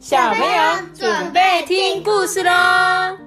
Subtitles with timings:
[0.00, 0.48] 小朋友
[0.94, 3.18] 准备听故事喽！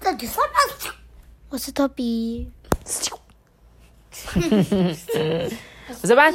[0.00, 0.38] 这里是
[1.48, 2.48] 我是托比，
[6.00, 6.32] 我是班，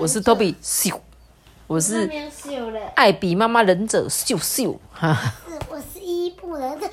[0.00, 0.98] 我是托比，咻，
[1.68, 2.10] 我是
[2.96, 5.16] 艾比妈妈忍者，咻咻，哈，
[5.70, 6.88] 我是伊布忍者，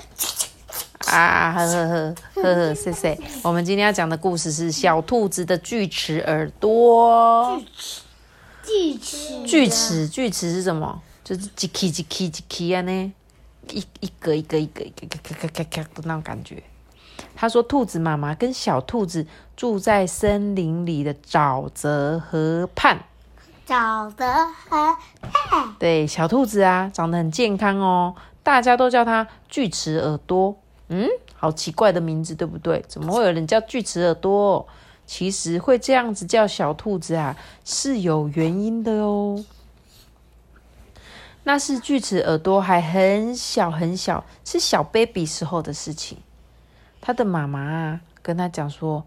[1.10, 3.18] 啊，呵呵呵呵呵，谢谢。
[3.44, 7.60] 我们今天要讲的故事是小兔子的锯齿耳朵。
[8.64, 11.01] 锯齿，锯齿，锯齿是什么？
[11.24, 13.14] 就是叽叽叽叽叽叽啊呢，
[13.71, 16.61] 一一个一个一个一个咔咔咔咔的那种感觉。
[17.36, 23.00] 他说，兔子妈妈跟小兔子住在森林里的沼泽河畔。
[23.68, 24.26] 沼泽
[24.70, 25.76] 河畔。
[25.79, 30.56] 对，小兔子啊，长得很健康哦，大家都叫它锯齿耳朵。
[30.89, 32.84] 嗯，好奇怪的名字，对不对？
[32.88, 34.67] 怎么会有人叫锯齿耳朵？
[35.06, 39.44] 其实会这样子叫小兔子啊，是有原因的哦。
[41.44, 46.20] 那是锯齿耳朵还很小很小，是小 baby 时候的事情。
[47.02, 49.04] 他的妈妈啊，跟他讲说：“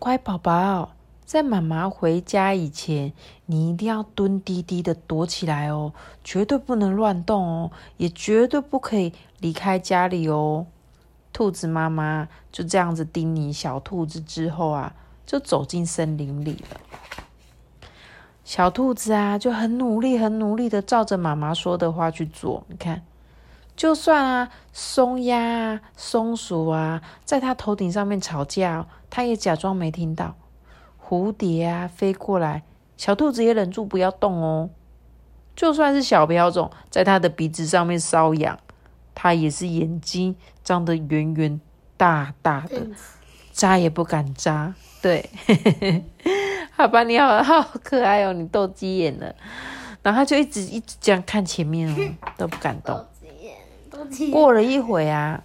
[0.00, 0.92] 乖宝宝，
[1.24, 3.12] 在妈妈回家以前，
[3.46, 5.92] 你一定要蹲低低的躲起来哦，
[6.24, 10.66] 绝对不能乱动哦，也绝对不可以离开家里哦。”
[11.34, 14.94] 兔子妈妈就这样子叮咛小兔子之后啊，
[15.26, 16.80] 就走进森林里了。
[18.44, 22.64] 小兔子啊，就很努力、很努力的照着妈妈说的话去做。
[22.68, 23.02] 你看。
[23.76, 30.36] 就算啊，松鸦啊、松鼠啊，在它头顶上面吵架，它也假装没听到。
[31.04, 32.62] 蝴蝶啊飞过来，
[32.96, 34.70] 小兔子也忍住不要动哦。
[35.56, 38.56] 就算是小瓢虫在它的鼻子上面搔痒，
[39.14, 41.60] 它也是眼睛张得圆圆
[41.96, 42.86] 大大的，
[43.52, 44.74] 眨也不敢眨。
[45.00, 45.30] 对，
[46.72, 49.34] 好吧，你好好可爱哦，你斗鸡眼了。
[50.02, 51.96] 然后他就一直一直这样看前面哦，
[52.36, 53.06] 都不敢动。
[54.32, 55.42] 过了一会啊，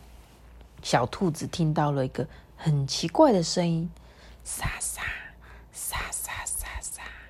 [0.81, 2.27] 小兔子听到了一个
[2.57, 3.89] 很奇怪的声音，
[4.43, 5.01] 沙沙
[5.71, 5.97] 沙。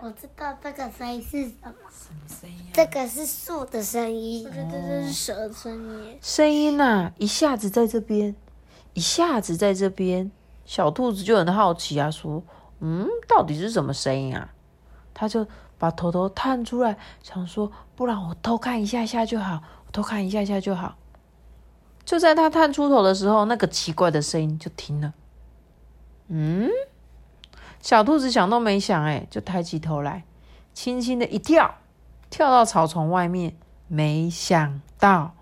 [0.02, 1.74] 我知道这个声音是什么？
[1.92, 2.66] 什么声音？
[2.74, 4.46] 这个是树的声音。
[4.48, 6.18] 我觉得这是蛇的声音。
[6.22, 8.34] 声音呐，一下子在这边，
[8.94, 10.32] 一下子在这边。
[10.66, 12.42] 小兔子就很好奇啊，说
[12.80, 14.54] ：“嗯，到底是什么声音啊？”
[15.14, 15.46] 他就
[15.78, 20.96] 把头头探出来，想说：“不然我偷看一下下就好，我偷看一下下就好。”
[22.06, 25.14] 就在他探出头的时候，那个奇怪的声音就停了。
[26.30, 26.70] 嗯，
[27.82, 30.24] 小兔子想都没想，哎，就抬起头来，
[30.74, 31.76] 轻轻的一跳，
[32.30, 33.56] 跳到草丛外面。
[33.88, 35.34] 没想到，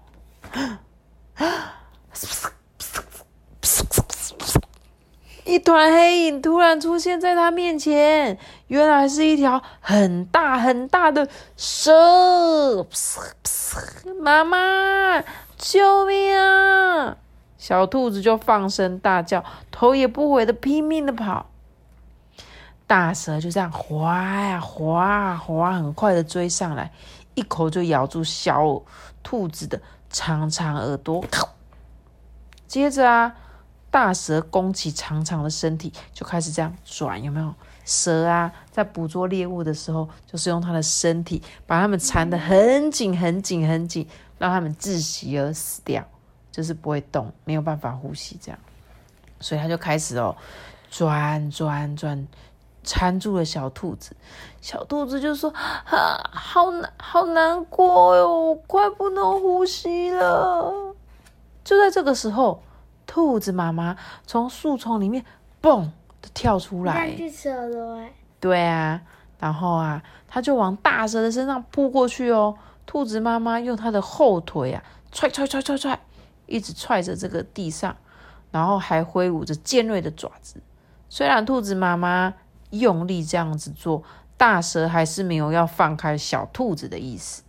[5.43, 8.37] 一团黑影突然出现在他面前，
[8.67, 11.27] 原来是一条很大很大的
[11.57, 12.87] 蛇。
[14.21, 15.21] 妈妈！
[15.57, 17.17] 救命啊！
[17.57, 21.47] 小兔子就放声大叫，头也不回的拼命的跑。
[22.87, 26.91] 大蛇就这样滑呀滑啊滑，很快的追上来，
[27.35, 28.81] 一口就咬住小
[29.21, 31.23] 兔子的长长耳朵。
[32.65, 33.35] 接着啊，
[33.91, 37.21] 大蛇弓起长长的身体，就开始这样转。
[37.21, 37.53] 有没有？
[37.85, 44.07] 蛇啊，在捕捉猎物的时候，就是用它的身体把它们缠得很紧很紧很紧。
[44.39, 46.05] 让它们窒息而死掉，
[46.51, 48.59] 就是不会动，没有办法呼吸，这样，
[49.39, 50.37] 所以它就开始哦，
[50.91, 52.27] 转转转，
[52.87, 54.15] 缠住了小兔子。
[54.61, 55.51] 小兔子就说
[55.85, 60.95] ：“啊，好难，好难过哟，快不能呼吸了。”
[61.63, 62.63] 就在这个时候，
[63.05, 65.23] 兔子妈妈从树丛里面
[65.59, 68.13] 蹦的跳出来，去蛇了哎。
[68.39, 69.01] 对啊，
[69.37, 72.55] 然后啊，它就往大蛇的身上扑过去哦。
[72.85, 74.81] 兔子妈妈用它的后腿啊，
[75.11, 75.99] 踹踹踹踹踹，
[76.45, 77.95] 一直踹着这个地上，
[78.49, 80.61] 然后还挥舞着尖锐的爪子。
[81.09, 82.33] 虽然兔子妈妈
[82.79, 84.03] 用力这样子做，
[84.38, 87.44] 大蛇还是没有要放开小兔子的意思。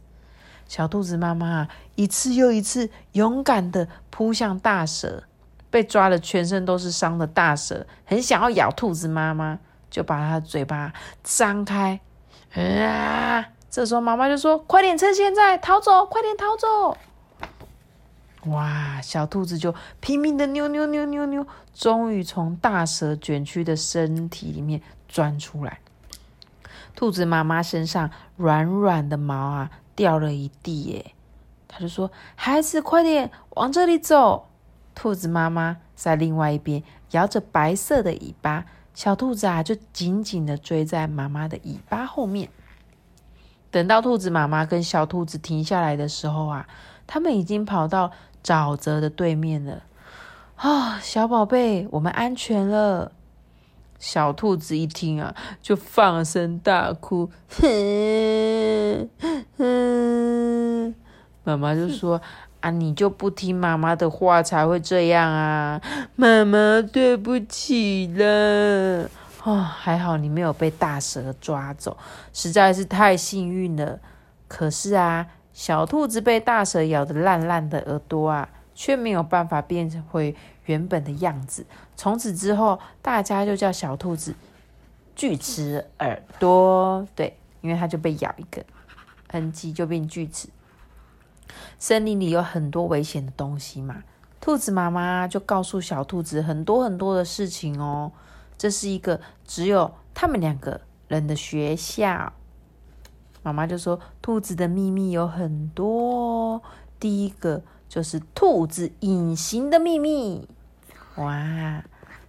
[0.66, 5.24] 小兔子妈妈一次又一次勇敢的扑向大蛇，
[5.70, 9.58] 被抓的全身都是伤的大蛇，很想要咬兔子妈妈，
[9.90, 10.92] 就把它的嘴巴
[11.22, 12.00] 张开，
[12.54, 13.46] 啊！
[13.70, 16.96] 这时候，妈妈就说：“快点，趁现在逃走，快点逃走！”
[18.46, 25.80] 哇，小兔子就拼命的扭扭扭扭扭，终于从大蛇卷曲的身体里面钻出来。
[26.94, 31.12] 兔子妈妈身上软软的毛啊，掉了一地耶。
[31.66, 34.48] 他就说：“孩子，快点往这里走！”
[34.94, 38.64] 兔子妈妈在另外一边摇着白色的尾巴，
[38.94, 42.48] 小兔子啊就紧紧的追在妈妈的尾巴后面。
[43.70, 46.66] 等到兔子妈妈跟小兔子停下来的时候啊，
[47.08, 48.12] 他们已经跑到
[48.44, 49.82] 沼泽的对面了。
[50.54, 53.10] 啊，小宝贝，我们安全了。
[53.98, 57.28] 小兔子一听啊，就放声大哭。
[57.48, 59.08] 哼
[59.56, 60.94] 哼，
[61.42, 62.20] 妈妈就说
[62.60, 65.80] ：“啊，你就不听妈妈的话才会这样啊！
[66.14, 69.10] 妈妈，对不起了。
[69.42, 71.96] 哦，还好你没有被大蛇抓走，
[72.32, 73.98] 实在是太幸运了。
[74.46, 75.26] 可是啊，
[75.58, 81.66] 小兔子被大蛇咬得烂烂的耳朵啊，却没有办法变回原本的样子。
[81.96, 84.36] 从此之后，大家就叫小兔子
[85.16, 87.04] 锯齿耳朵。
[87.16, 88.64] 对，因为它就被咬一个
[89.28, 90.48] 痕迹，就变锯齿。
[91.76, 94.04] 森林里有很多危险的东西嘛，
[94.40, 98.12] 兔子妈妈就告诉小兔子很多很多的事情哦。
[98.56, 102.32] 这是一个只有他们两个人的学校。
[103.42, 106.62] 妈妈就说：“兔子的秘密有很多，
[106.98, 110.48] 第一个就是兔子隐形的秘密。
[111.16, 111.82] 哇，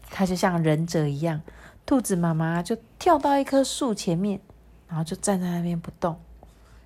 [0.10, 1.42] 它就像忍者一样。
[1.86, 4.40] 兔子妈妈就跳到一棵树前面，
[4.88, 6.20] 然后就站在那边不动。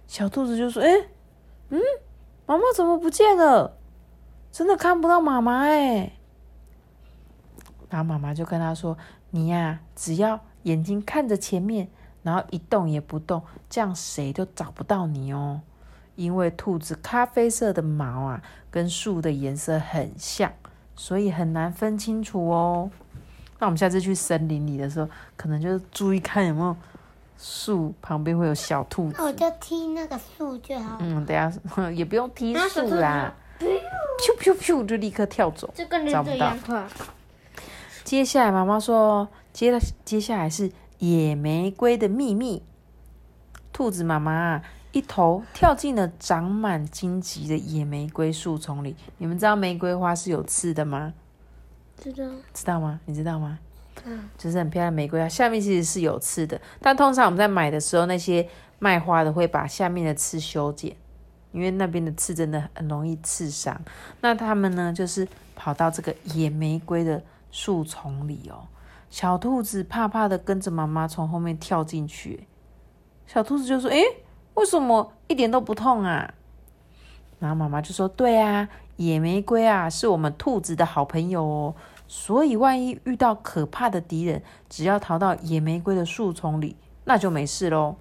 [0.07, 0.89] 小兔子就说：‘哎，
[1.69, 1.79] 嗯，
[2.45, 3.77] 妈妈怎么不见了？
[4.51, 6.13] 真的看不到妈妈哎。’
[7.89, 8.97] 然后妈妈就跟他说。”
[9.35, 11.89] 你呀，只要眼睛看着前面，
[12.23, 15.61] 然后一动也不动，这样谁都找不到你哦。
[16.15, 18.41] 因为兔子咖啡色的毛啊，
[18.71, 20.51] 跟树的颜色很像，
[20.95, 22.89] 所以很难分清楚哦。
[23.59, 26.75] 那我们下次去森林里的时候，可能就注意看有没有
[27.37, 29.15] 树旁边会有小兔子。
[29.17, 30.97] 那我就踢那个树就好。
[30.99, 31.51] 嗯，等下
[31.91, 35.73] 也不用踢树啦，咻咻咻就立刻跳走，
[36.11, 36.55] 找不到。
[38.03, 40.69] 接下来，妈妈说：“接了，接下来是
[40.99, 42.63] 野玫瑰的秘密。”
[43.73, 44.61] 兔子妈妈
[44.91, 48.95] 一头跳进了长满荆棘的野玫瑰树丛里。
[49.17, 51.13] 你们知道玫瑰花是有刺的吗？
[51.97, 52.23] 知道。
[52.53, 52.99] 知道吗？
[53.05, 53.59] 你知道吗？
[54.05, 56.59] 嗯，就是很漂亮玫瑰花，下面其实是有刺的。
[56.79, 58.47] 但通常我们在买的时候，那些
[58.79, 60.95] 卖花的会把下面的刺修剪，
[61.51, 63.81] 因为那边的刺真的很容易刺伤。
[64.21, 67.23] 那他们呢，就是跑到这个野玫瑰的。
[67.55, 68.65] 树丛里哦，
[69.13, 72.47] 小兔子怕怕的跟着妈妈从后面跳进去。
[73.27, 74.01] 小兔子就说：“诶，
[74.55, 76.33] 为什么一点都不痛啊？”
[77.37, 81.75] 然后妈妈就说：“对啊，野玫瑰啊，是我们兔子的好朋友哦。
[82.07, 86.75] 所以万一遇到可怕的敌人，只要逃到野玫瑰的树丛里，
[87.05, 87.97] 那就没事喽。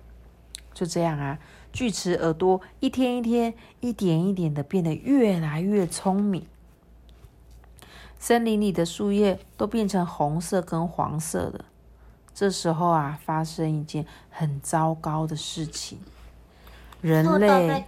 [0.73, 1.39] 就这样啊，
[1.75, 6.47] 锯齿耳朵一天一天，一点一点的变得越来越聪明。”
[8.23, 11.65] 森林里的树叶都变成红色跟黄色的。
[12.33, 15.99] 这时候啊，发生一件很糟糕的事情。
[17.01, 17.85] 人类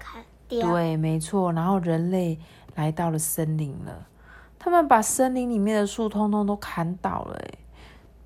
[0.49, 1.53] 对，没错。
[1.53, 2.37] 然后人类
[2.75, 4.09] 来到了森林了，
[4.59, 7.37] 他们把森林里面的树通通都砍倒了。
[7.37, 7.51] 哎，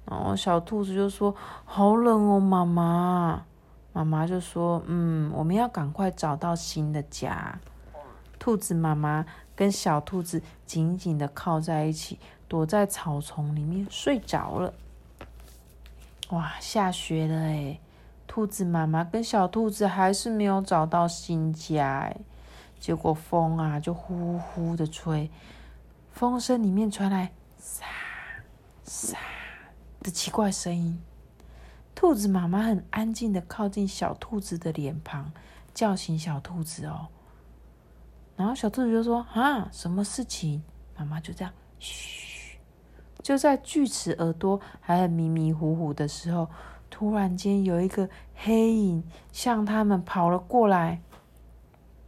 [0.07, 1.35] 然后小兔子就说
[1.67, 3.45] ：“好冷哦，妈妈。”
[3.93, 7.61] 妈妈就说：“嗯，我们要赶快找到新的家。”
[8.41, 9.27] 兔子妈妈。
[9.59, 12.17] 跟小兔子紧紧的靠在一起，
[12.47, 14.73] 躲在草丛里面睡着了。
[16.29, 17.81] 哇，下雪了哎！
[18.29, 22.17] 兔子妈妈跟小兔子还是没有找到新家哎。
[22.79, 25.29] 结果风啊，就呼呼的吹，
[26.13, 27.85] 风声里面传来沙
[28.85, 29.19] 沙
[29.99, 31.03] 的奇怪声音。
[31.97, 35.33] 兔子妈妈很安静的靠近小兔子的脸庞，
[35.75, 37.09] 叫醒小兔子哦。
[38.39, 40.63] 然后小兔子就说：“啊，什么事情？”
[40.97, 42.57] 妈妈就这样，嘘。
[43.21, 46.49] 就在锯齿耳朵还很迷迷糊糊的时候，
[46.89, 49.03] 突然间有一个黑影
[49.33, 51.03] 向他们跑了过来。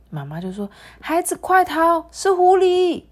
[0.09, 0.71] 妈妈就说
[1.03, 2.07] ：“孩子，快逃！
[2.13, 3.07] 是狐狸！”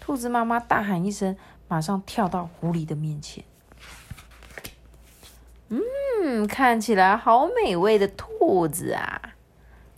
[0.00, 1.36] 兔子妈妈大喊一声，
[1.68, 3.44] 马上跳到狐狸的面前。
[5.68, 9.34] 嗯，看起来好美味的兔子啊！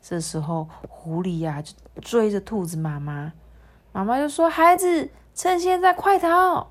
[0.03, 3.33] 这时候，狐狸呀就追着兔子妈妈，
[3.92, 6.71] 妈妈就说：“孩子，趁现在快逃！”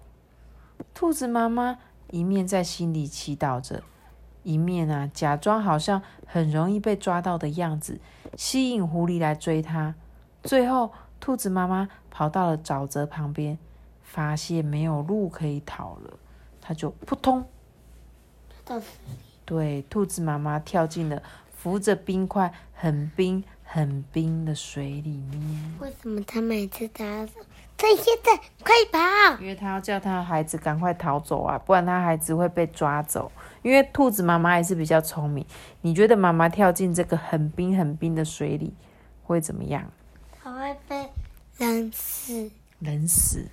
[0.93, 1.77] 兔子妈妈
[2.09, 3.83] 一面在心里祈祷着，
[4.43, 7.99] 一面啊假装好像很容易被抓到的样子，
[8.35, 9.95] 吸引狐狸来追它。
[10.43, 13.57] 最后，兔子妈妈跑到了沼泽旁边，
[14.01, 16.17] 发现没有路可以逃了，
[16.59, 17.45] 它就扑通，
[19.45, 21.21] 对，兔子妈妈跳进了。
[21.51, 25.73] 浮着冰块、很冰、很冰的水里面。
[25.79, 27.03] 为什么他每次他
[27.77, 29.39] 趁现在快跑！
[29.39, 33.31] 因为他要叫他孩子赶快逃走啊，不然他孩子会被抓走。
[33.61, 35.45] 因为兔子妈妈还是比较聪明，
[35.81, 38.73] 你觉得妈妈跳进这个很冰很冰的水里
[39.23, 39.85] 会怎么样？
[40.43, 41.07] 我会被
[41.59, 42.49] 冷死。
[42.79, 43.47] 冷死，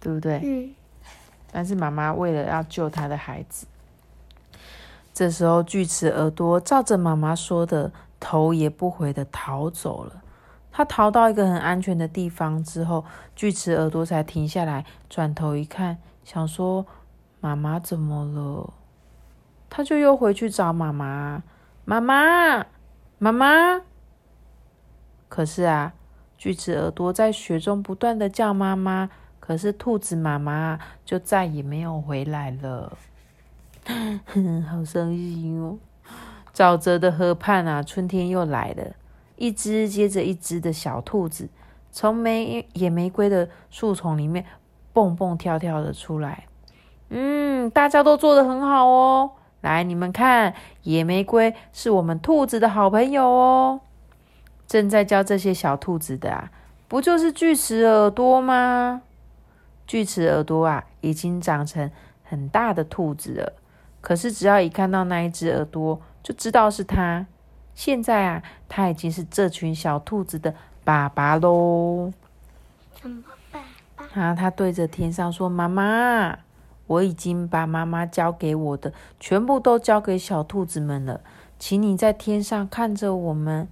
[0.00, 0.40] 对不对？
[0.42, 0.74] 嗯。
[1.52, 3.66] 但是妈妈为了要救她的孩子，
[5.12, 10.22] 这时候锯齿耳朵照着妈妈说的，头也不回的逃走了。
[10.70, 16.86] 他逃到一个很安全的地方之后，锯齿耳朵才停下来，转头一看，想说
[17.40, 18.72] ：“妈妈怎么了？”
[19.68, 21.42] 他就又回去找妈妈，
[21.84, 22.66] 妈妈，
[23.18, 23.82] 妈妈。
[25.28, 25.94] 可是啊，
[26.36, 29.10] 锯齿耳朵在雪中不断的叫妈妈，
[29.40, 32.96] 可是兔子妈妈就再也没有回来了。
[33.84, 35.76] 哼 好伤心哦！
[36.58, 38.84] 沼泽的河畔啊，春天又来了。
[39.36, 41.48] 一只接着一只的小兔子
[41.92, 44.44] 从玫野玫瑰的树丛里面
[44.92, 46.46] 蹦蹦跳跳的出来。
[47.10, 49.30] 嗯，大家都做的很好哦。
[49.60, 53.80] 来，你们看，野玫瑰是我们兔子的好朋友哦。
[54.66, 56.50] 正在教这些小兔子的啊，
[56.88, 59.02] 不就是锯齿耳朵吗？
[59.86, 61.88] 锯齿耳朵啊，已经长成
[62.24, 63.52] 很大的兔子了。
[64.00, 67.24] 可是只要一看到那一只耳朵，就知道是他。
[67.74, 70.54] 现在啊，他已经是这群小兔子的
[70.84, 72.12] 爸爸喽。
[73.00, 73.62] 什么爸
[73.96, 74.20] 爸？
[74.20, 76.38] 啊，他对着天上说：“妈妈，
[76.86, 81.22] 我已经把妈妈教给我的全部都交给小兔子们了，
[81.58, 83.66] 请你在天上看着我们。”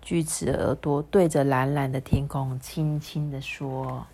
[0.00, 4.06] 锯齿耳朵对着蓝蓝的天空轻轻的说：“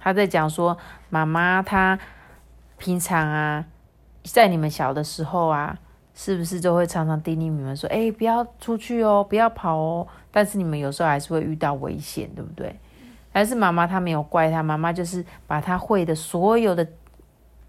[0.00, 0.78] 他在讲说，
[1.10, 1.98] 妈妈，他
[2.78, 3.66] 平常啊，
[4.24, 5.78] 在你们小的时候啊。”
[6.22, 12.78] 是不是就会常常叮咛你们说：“哎，不要出去哦，不要跑哦。”但是你们有时候还是会遇到危险，对不对？
[13.32, 16.86] 但是妈妈她没有怪他，妈妈就是把她会的所有的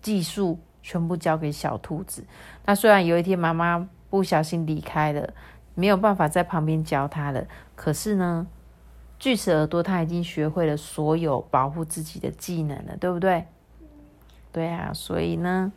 [0.01, 2.25] 技术全部交给小兔子。
[2.65, 5.34] 那虽然有一天妈妈不小心离开了，
[5.74, 8.46] 没有办法在旁边教他了，可是呢，
[9.17, 13.46] 锯齿耳朵他已经学会了所有保护自己的技能了，对不对？
[14.51, 15.72] 对啊，所以呢，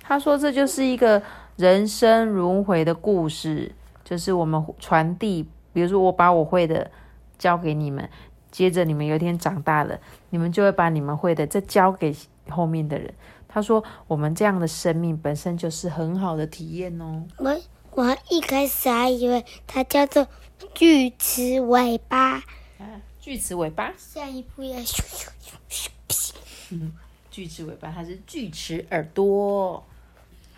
[0.00, 1.20] 他说这就是一个。
[1.60, 5.46] 人生轮回的故事，就是我们传递。
[5.74, 6.90] 比如说，我把我会的
[7.36, 8.08] 教给你们，
[8.50, 10.00] 接着你们有一天长大了，
[10.30, 12.16] 你们就会把你们会的再教给
[12.48, 13.12] 后面的人。
[13.46, 20.26] 他说：“我们这样的生命本身就是很好的体验哦。”我我一开始还以为它叫做
[20.72, 22.36] 锯齿尾巴。
[22.78, 23.92] 啊，锯齿尾巴。
[23.98, 25.28] 下一步要咻咻
[25.68, 26.32] 咻咻。
[26.70, 26.92] 嗯，
[27.30, 29.84] 锯齿尾巴，它是锯齿耳朵。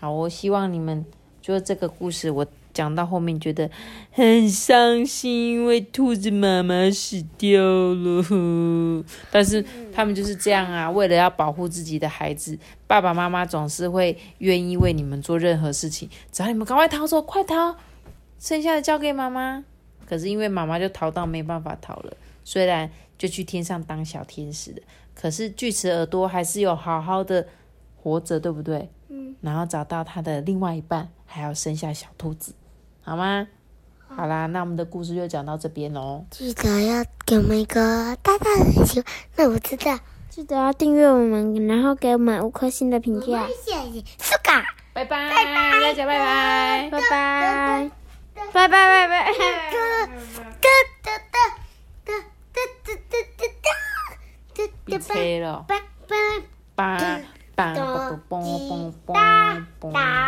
[0.03, 1.07] 好，我希望你们
[1.41, 2.45] 就这个故事，我
[2.75, 3.71] 讲到后面觉得
[4.11, 9.05] 很伤心，因为兔子妈妈死掉了。
[9.31, 17.77] 但是他们就是这样啊，为了要保护自己的孩子，爸爸妈妈总是会愿意为你们做任何事情，只要你们赶快逃走，快逃，
[18.41, 19.63] 剩下的交给妈妈。
[20.05, 24.79] 可是因为妈妈就逃到没办法逃了，虽然就去天上当小天使了，
[25.15, 27.47] 可是锯齿耳朵还是有好好的
[27.95, 28.91] 活着，对不对？
[29.41, 32.55] 然后找到他的另外一半，还要生下小兔子，
[33.03, 33.47] 好吗？
[34.09, 36.25] 好啦，那我们的故事就讲到这边喽。
[36.31, 39.05] 记得要给我们一个大大的喜欢，
[39.37, 39.99] 那我知道。
[40.29, 43.47] 记得要订阅我们，然后给我们五颗星的评价。
[43.49, 47.91] 谢谢，苏卡，拜拜，大家拜拜，拜拜，
[48.53, 48.69] 拜拜。
[48.69, 49.33] 拜拜。
[54.85, 55.81] 别吹了，拜。
[56.75, 57.42] 拜拜。
[57.57, 60.23] 梆梆梆梆梆梆。